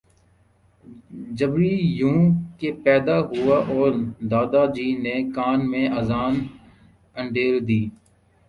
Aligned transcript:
جبری 1.37 1.75
یوں 1.99 2.19
کہ 2.59 2.69
پیدا 2.83 3.17
ہوئے 3.27 3.57
اور 3.73 3.91
دادا 4.31 4.63
جی 4.75 4.87
نے 5.03 5.15
کان 5.35 5.59
میں 5.71 5.87
اذان 5.99 6.33
انڈیل 7.15 7.55
دی 7.67 7.81